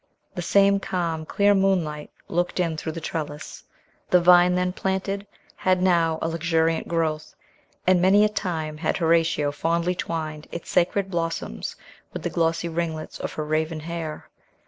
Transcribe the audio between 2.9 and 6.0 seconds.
the trellis. The vine then planted had